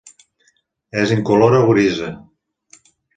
[1.01, 2.09] És incolora o grisa.